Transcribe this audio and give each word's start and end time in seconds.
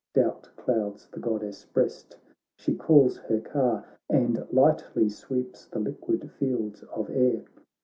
Doubt 0.15 0.49
clouds 0.55 1.07
the 1.11 1.19
Goddess' 1.19 1.63
breast— 1.65 2.17
she 2.57 2.73
calls 2.73 3.17
her 3.19 3.39
car. 3.39 3.85
And 4.09 4.47
lightly 4.51 5.09
sweeps 5.09 5.67
the 5.67 5.77
liquid 5.77 6.31
fields 6.39 6.81
ofair. 6.95 7.45